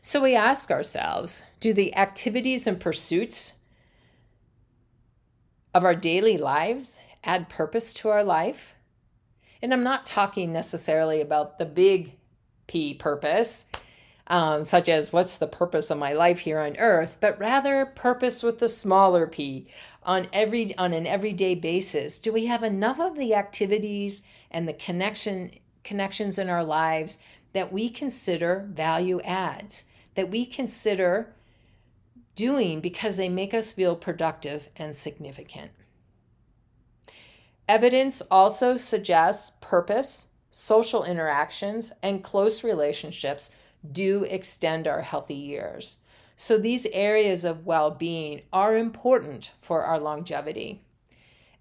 So 0.00 0.20
we 0.20 0.34
ask 0.34 0.72
ourselves 0.72 1.44
do 1.60 1.72
the 1.72 1.94
activities 1.94 2.66
and 2.66 2.80
pursuits 2.80 3.54
of 5.72 5.84
our 5.84 5.94
daily 5.94 6.36
lives 6.36 6.98
add 7.22 7.48
purpose 7.48 7.94
to 7.94 8.08
our 8.08 8.24
life? 8.24 8.74
And 9.62 9.72
I'm 9.72 9.84
not 9.84 10.06
talking 10.06 10.52
necessarily 10.52 11.20
about 11.20 11.60
the 11.60 11.66
big 11.66 12.16
P 12.66 12.94
purpose, 12.94 13.66
um, 14.32 14.64
such 14.64 14.88
as 14.88 15.12
what's 15.12 15.36
the 15.36 15.46
purpose 15.46 15.90
of 15.90 15.98
my 15.98 16.14
life 16.14 16.40
here 16.40 16.58
on 16.58 16.74
earth, 16.78 17.18
but 17.20 17.38
rather 17.38 17.84
purpose 17.84 18.42
with 18.42 18.58
the 18.60 18.68
smaller 18.68 19.26
p 19.26 19.68
on 20.04 20.26
every 20.32 20.76
on 20.78 20.94
an 20.94 21.06
everyday 21.06 21.54
basis. 21.54 22.18
Do 22.18 22.32
we 22.32 22.46
have 22.46 22.62
enough 22.62 22.98
of 22.98 23.18
the 23.18 23.34
activities 23.34 24.22
and 24.50 24.66
the 24.66 24.72
connection 24.72 25.52
connections 25.84 26.38
in 26.38 26.48
our 26.48 26.64
lives 26.64 27.18
that 27.52 27.72
we 27.72 27.90
consider 27.90 28.66
value 28.72 29.20
adds, 29.20 29.84
that 30.14 30.30
we 30.30 30.46
consider 30.46 31.34
doing 32.34 32.80
because 32.80 33.18
they 33.18 33.28
make 33.28 33.52
us 33.52 33.72
feel 33.72 33.94
productive 33.94 34.70
and 34.76 34.94
significant. 34.94 35.70
Evidence 37.68 38.22
also 38.30 38.78
suggests 38.78 39.52
purpose, 39.60 40.28
social 40.50 41.04
interactions, 41.04 41.92
and 42.02 42.24
close 42.24 42.64
relationships 42.64 43.50
do 43.90 44.24
extend 44.24 44.86
our 44.86 45.02
healthy 45.02 45.34
years. 45.34 45.98
So, 46.36 46.58
these 46.58 46.86
areas 46.86 47.44
of 47.44 47.66
well 47.66 47.90
being 47.90 48.42
are 48.52 48.76
important 48.76 49.52
for 49.60 49.84
our 49.84 49.98
longevity, 49.98 50.82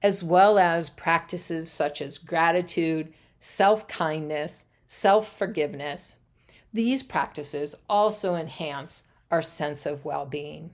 as 0.01 0.23
well 0.23 0.57
as 0.57 0.89
practices 0.89 1.71
such 1.71 2.01
as 2.01 2.17
gratitude, 2.17 3.13
self 3.39 3.87
kindness, 3.87 4.65
self 4.87 5.37
forgiveness. 5.37 6.17
These 6.73 7.03
practices 7.03 7.75
also 7.89 8.35
enhance 8.35 9.03
our 9.29 9.41
sense 9.41 9.85
of 9.85 10.05
well 10.05 10.25
being. 10.25 10.71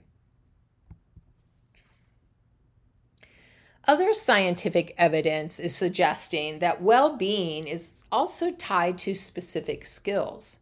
Other 3.88 4.12
scientific 4.12 4.94
evidence 4.98 5.58
is 5.58 5.74
suggesting 5.74 6.58
that 6.58 6.82
well 6.82 7.16
being 7.16 7.66
is 7.66 8.04
also 8.12 8.50
tied 8.52 8.98
to 8.98 9.14
specific 9.14 9.86
skills. 9.86 10.58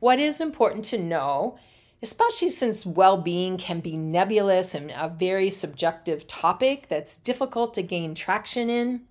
What 0.00 0.18
is 0.18 0.40
important 0.40 0.86
to 0.86 0.98
know, 0.98 1.58
especially 2.02 2.48
since 2.48 2.86
well 2.86 3.18
being 3.18 3.58
can 3.58 3.80
be 3.80 3.98
nebulous 3.98 4.74
and 4.74 4.90
a 4.90 5.08
very 5.08 5.50
subjective 5.50 6.26
topic 6.26 6.88
that's 6.88 7.18
difficult 7.18 7.74
to 7.74 7.82
gain 7.82 8.14
traction 8.14 8.70
in, 8.70 9.02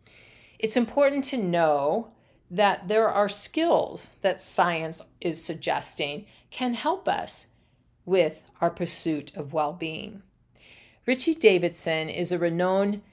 it's 0.58 0.76
important 0.76 1.24
to 1.26 1.38
know 1.38 2.12
that 2.50 2.88
there 2.88 3.08
are 3.08 3.30
skills 3.30 4.16
that 4.22 4.42
science 4.42 5.04
is 5.22 5.44
suggesting 5.44 6.26
can 6.50 6.74
help 6.74 7.08
us 7.08 7.48
with 8.04 8.50
our 8.60 8.72
pursuit 8.72 9.36
of 9.38 9.54
well 9.54 9.74
being. 9.74 10.24
Richie 11.06 11.36
Davidson 11.36 12.10
is 12.10 12.32
a 12.32 12.40
renowned 12.40 13.04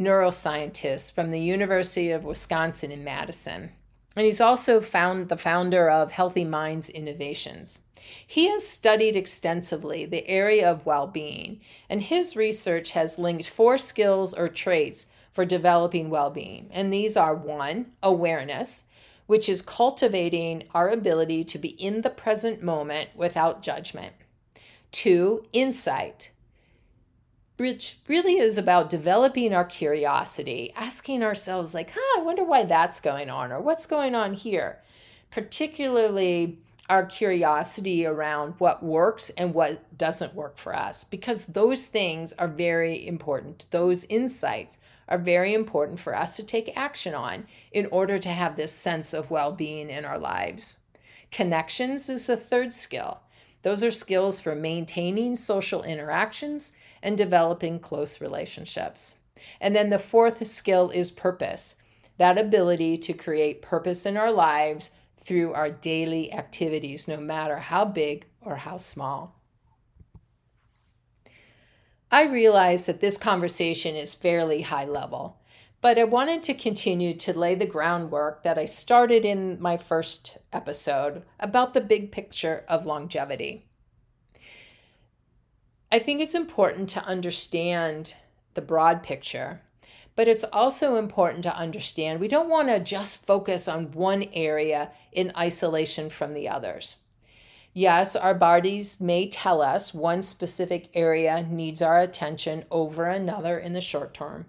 neuroscientist 0.00 1.12
from 1.12 1.30
the 1.30 1.40
University 1.40 2.10
of 2.10 2.24
Wisconsin 2.24 2.90
in 2.90 3.04
Madison 3.04 3.72
and 4.16 4.24
he's 4.24 4.40
also 4.40 4.80
found 4.80 5.28
the 5.28 5.36
founder 5.36 5.90
of 5.90 6.12
Healthy 6.12 6.44
Minds 6.44 6.88
Innovations. 6.88 7.80
He 8.26 8.48
has 8.48 8.66
studied 8.66 9.14
extensively 9.14 10.06
the 10.06 10.26
area 10.26 10.68
of 10.70 10.86
well 10.86 11.06
being, 11.06 11.60
and 11.90 12.02
his 12.02 12.34
research 12.34 12.92
has 12.92 13.18
linked 13.18 13.48
four 13.48 13.76
skills 13.76 14.32
or 14.32 14.48
traits 14.48 15.06
for 15.32 15.44
developing 15.44 16.08
well 16.08 16.30
being. 16.30 16.68
And 16.72 16.92
these 16.92 17.16
are 17.16 17.34
one, 17.34 17.92
awareness, 18.02 18.88
which 19.26 19.48
is 19.48 19.60
cultivating 19.60 20.64
our 20.72 20.88
ability 20.88 21.44
to 21.44 21.58
be 21.58 21.70
in 21.70 22.00
the 22.00 22.10
present 22.10 22.62
moment 22.62 23.10
without 23.14 23.62
judgment. 23.62 24.14
Two, 24.92 25.44
insight, 25.52 26.30
which 27.56 27.98
really 28.08 28.38
is 28.38 28.58
about 28.58 28.90
developing 28.90 29.54
our 29.54 29.64
curiosity, 29.64 30.72
asking 30.76 31.22
ourselves, 31.22 31.74
like, 31.74 31.92
huh, 31.94 32.20
I 32.20 32.22
wonder 32.22 32.44
why 32.44 32.64
that's 32.64 33.00
going 33.00 33.30
on 33.30 33.52
or 33.52 33.60
what's 33.60 33.86
going 33.86 34.14
on 34.14 34.34
here. 34.34 34.82
Particularly 35.30 36.58
our 36.88 37.04
curiosity 37.04 38.06
around 38.06 38.54
what 38.58 38.82
works 38.82 39.30
and 39.30 39.54
what 39.54 39.96
doesn't 39.98 40.34
work 40.34 40.56
for 40.56 40.74
us, 40.74 41.02
because 41.02 41.46
those 41.46 41.86
things 41.86 42.32
are 42.34 42.48
very 42.48 43.06
important. 43.06 43.66
Those 43.70 44.04
insights 44.04 44.78
are 45.08 45.18
very 45.18 45.54
important 45.54 46.00
for 46.00 46.16
us 46.16 46.36
to 46.36 46.42
take 46.42 46.76
action 46.76 47.14
on 47.14 47.46
in 47.72 47.86
order 47.86 48.18
to 48.18 48.28
have 48.28 48.56
this 48.56 48.72
sense 48.72 49.12
of 49.12 49.30
well 49.30 49.52
being 49.52 49.88
in 49.90 50.04
our 50.04 50.18
lives. 50.18 50.78
Connections 51.30 52.08
is 52.08 52.26
the 52.26 52.36
third 52.36 52.72
skill. 52.72 53.20
Those 53.62 53.82
are 53.82 53.90
skills 53.90 54.40
for 54.40 54.54
maintaining 54.54 55.34
social 55.34 55.82
interactions 55.82 56.72
and 57.06 57.16
developing 57.16 57.78
close 57.78 58.20
relationships. 58.20 59.14
And 59.60 59.76
then 59.76 59.90
the 59.90 59.98
fourth 59.98 60.44
skill 60.48 60.90
is 60.90 61.12
purpose 61.12 61.76
that 62.18 62.36
ability 62.36 62.98
to 62.98 63.12
create 63.12 63.62
purpose 63.62 64.04
in 64.04 64.16
our 64.16 64.32
lives 64.32 64.90
through 65.16 65.52
our 65.52 65.70
daily 65.70 66.32
activities, 66.32 67.06
no 67.06 67.18
matter 67.18 67.58
how 67.58 67.84
big 67.84 68.26
or 68.40 68.56
how 68.56 68.76
small. 68.76 69.40
I 72.10 72.24
realize 72.24 72.86
that 72.86 73.00
this 73.00 73.16
conversation 73.16 73.94
is 73.94 74.14
fairly 74.16 74.62
high 74.62 74.86
level, 74.86 75.38
But 75.80 75.98
I 75.98 76.04
wanted 76.04 76.42
to 76.44 76.54
continue 76.54 77.14
to 77.14 77.38
lay 77.38 77.54
the 77.54 77.66
groundwork 77.66 78.42
that 78.42 78.58
I 78.58 78.64
started 78.64 79.24
in 79.24 79.60
my 79.60 79.76
first 79.76 80.38
episode 80.52 81.22
about 81.38 81.74
the 81.74 81.80
big 81.80 82.10
picture 82.10 82.64
of 82.68 82.86
longevity. 82.86 83.65
I 85.96 85.98
think 85.98 86.20
it's 86.20 86.34
important 86.34 86.90
to 86.90 87.04
understand 87.06 88.16
the 88.52 88.60
broad 88.60 89.02
picture, 89.02 89.62
but 90.14 90.28
it's 90.28 90.44
also 90.52 90.96
important 90.96 91.42
to 91.44 91.56
understand 91.56 92.20
we 92.20 92.28
don't 92.28 92.50
want 92.50 92.68
to 92.68 92.80
just 92.80 93.24
focus 93.24 93.66
on 93.66 93.92
one 93.92 94.26
area 94.34 94.90
in 95.10 95.32
isolation 95.38 96.10
from 96.10 96.34
the 96.34 96.50
others. 96.50 96.98
Yes, 97.72 98.14
our 98.14 98.34
bodies 98.34 99.00
may 99.00 99.26
tell 99.26 99.62
us 99.62 99.94
one 99.94 100.20
specific 100.20 100.90
area 100.92 101.42
needs 101.42 101.80
our 101.80 101.98
attention 101.98 102.66
over 102.70 103.06
another 103.06 103.56
in 103.56 103.72
the 103.72 103.80
short 103.80 104.12
term. 104.12 104.44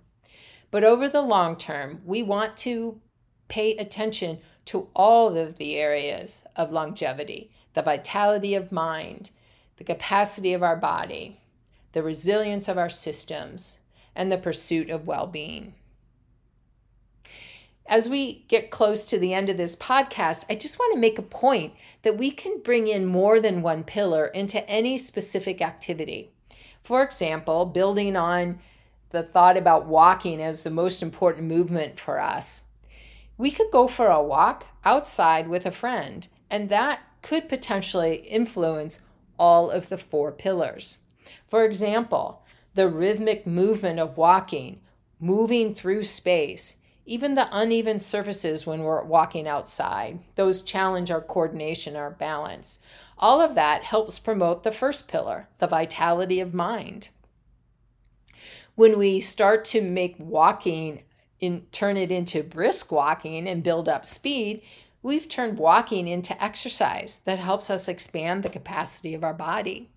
But 0.70 0.84
over 0.84 1.08
the 1.08 1.22
long 1.22 1.56
term, 1.56 2.02
we 2.04 2.24
want 2.24 2.58
to 2.58 3.00
pay 3.48 3.78
attention 3.78 4.40
to 4.66 4.90
all 4.94 5.38
of 5.38 5.56
the 5.56 5.78
areas 5.78 6.46
of 6.58 6.74
longevity 6.74 7.52
the 7.74 7.84
vitality 7.84 8.54
of 8.54 8.70
mind, 8.70 9.30
the 9.78 9.84
capacity 9.84 10.54
of 10.54 10.64
our 10.64 10.76
body, 10.76 11.40
the 11.94 12.04
resilience 12.04 12.68
of 12.68 12.78
our 12.78 12.90
systems, 12.90 13.80
and 14.16 14.32
the 14.32 14.38
pursuit 14.38 14.90
of 14.90 15.08
well 15.08 15.28
being. 15.28 15.74
As 17.90 18.10
we 18.10 18.44
get 18.50 18.70
close 18.70 19.06
to 19.06 19.18
the 19.18 19.34
end 19.34 19.48
of 19.48 19.56
this 19.56 19.76
podcast, 19.76 20.46
I 20.50 20.56
just 20.56 20.78
want 20.78 20.94
to 20.94 21.00
make 21.00 21.18
a 21.18 21.24
point 21.24 21.74
that 22.02 22.18
we 22.18 22.32
can 22.32 22.60
bring 22.60 22.88
in 22.88 23.06
more 23.06 23.40
than 23.40 23.62
one 23.62 23.86
pillar 23.86 24.26
into 24.26 24.68
any 24.70 24.98
specific 24.98 25.62
activity. 25.62 26.32
For 26.84 27.02
example, 27.02 27.66
building 27.66 28.18
on 28.18 28.60
the 29.12 29.24
thought 29.24 29.56
about 29.56 29.86
walking 29.86 30.42
as 30.42 30.64
the 30.64 30.70
most 30.70 31.02
important 31.02 31.48
movement 31.48 31.98
for 31.98 32.20
us. 32.20 32.64
We 33.38 33.52
could 33.52 33.72
go 33.72 33.88
for 33.88 34.08
a 34.08 34.22
walk 34.22 34.68
outside 34.84 35.48
with 35.48 35.66
a 35.66 35.72
friend, 35.72 36.28
and 36.50 36.68
that 36.70 37.02
could 37.22 37.48
potentially 37.48 38.16
influence 38.16 39.00
all 39.38 39.70
of 39.70 39.90
the 39.90 39.98
four 39.98 40.32
pillars. 40.32 40.98
For 41.48 41.64
example, 41.64 42.44
the 42.74 42.90
rhythmic 42.90 43.48
movement 43.48 44.00
of 44.00 44.18
walking, 44.18 44.82
moving 45.20 45.74
through 45.74 46.04
space, 46.04 46.78
even 47.06 47.36
the 47.36 47.48
uneven 47.52 48.00
surfaces 48.00 48.66
when 48.66 48.84
we're 48.84 49.04
walking 49.04 49.48
outside, 49.48 50.20
those 50.36 50.62
challenge 50.62 51.10
our 51.10 51.22
coordination, 51.22 51.96
our 51.96 52.12
balance. 52.12 52.80
All 53.18 53.42
of 53.42 53.56
that 53.56 53.84
helps 53.84 54.20
promote 54.20 54.64
the 54.64 54.72
first 54.72 55.08
pillar, 55.08 55.48
the 55.60 55.68
vitality 55.68 56.40
of 56.40 56.54
mind 56.54 57.10
when 58.78 59.00
we 59.00 59.20
start 59.20 59.66
to 59.66 59.82
make 59.82 60.16
walking 60.20 61.02
in 61.40 61.66
turn 61.72 61.98
it 61.98 62.12
into 62.12 62.44
brisk 62.44 62.92
walking 62.92 63.48
and 63.48 63.64
build 63.64 63.90
up 63.90 64.06
speed, 64.06 64.62
we've 65.02 65.28
turned 65.28 65.58
walking 65.58 66.08
into 66.08 66.42
exercise 66.44 67.22
that 67.26 67.40
helps 67.40 67.70
us 67.70 67.88
expand 67.88 68.44
the 68.44 68.50
capacity 68.50 69.14
of 69.14 69.24
our 69.24 69.34
body. 69.34 69.90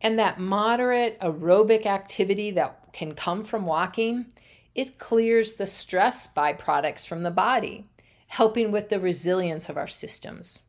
And 0.00 0.18
that 0.18 0.38
moderate 0.38 1.18
aerobic 1.20 1.84
activity 1.84 2.50
that 2.52 2.92
can 2.92 3.14
come 3.14 3.42
from 3.44 3.66
walking, 3.66 4.26
it 4.74 4.98
clears 4.98 5.54
the 5.54 5.66
stress 5.66 6.32
byproducts 6.32 7.06
from 7.06 7.22
the 7.22 7.30
body, 7.30 7.86
helping 8.28 8.70
with 8.70 8.90
the 8.90 9.00
resilience 9.00 9.68
of 9.68 9.76
our 9.76 9.88
systems. 9.88 10.60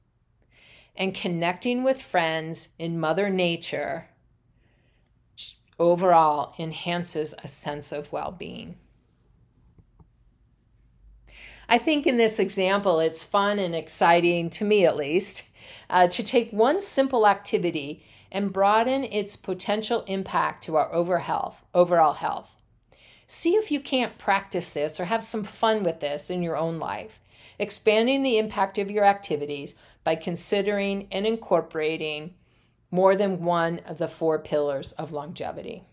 And 0.96 1.14
connecting 1.14 1.84
with 1.84 2.02
friends 2.02 2.70
in 2.80 3.00
Mother 3.00 3.30
Nature 3.30 4.10
overall 5.80 6.54
enhances 6.60 7.34
a 7.42 7.48
sense 7.48 7.92
of 7.92 8.12
well 8.12 8.32
being. 8.32 8.76
I 11.72 11.78
think 11.78 12.08
in 12.08 12.18
this 12.18 12.40
example, 12.40 13.00
it's 13.00 13.24
fun 13.24 13.60
and 13.60 13.76
exciting, 13.76 14.50
to 14.52 14.66
me 14.66 14.86
at 14.86 14.98
least, 14.98 15.48
uh, 15.88 16.08
to 16.08 16.24
take 16.24 16.52
one 16.52 16.82
simple 16.82 17.28
activity 17.28 18.04
and 18.32 18.52
broaden 18.52 19.04
its 19.04 19.36
potential 19.36 20.04
impact 20.08 20.64
to 20.64 20.78
our 20.78 20.92
over 20.92 21.20
health, 21.20 21.64
overall 21.76 22.14
health. 22.14 22.56
See 23.28 23.52
if 23.52 23.70
you 23.72 23.80
can't 23.80 24.18
practice 24.18 24.72
this 24.72 25.00
or 25.00 25.06
have 25.06 25.24
some 25.24 25.44
fun 25.44 25.84
with 25.84 26.00
this 26.00 26.32
in 26.32 26.42
your 26.42 26.58
own 26.58 26.80
life, 26.80 27.20
expanding 27.60 28.24
the 28.24 28.40
impact 28.40 28.80
of 28.80 28.90
your 28.90 29.06
activities 29.06 29.76
by 30.04 30.16
considering 30.16 31.08
and 31.12 31.28
incorporating 31.28 32.34
more 32.90 33.16
than 33.16 33.44
one 33.44 33.82
of 33.86 34.00
the 34.00 34.08
four 34.08 34.40
pillars 34.40 34.92
of 34.94 35.12
longevity. 35.12 35.84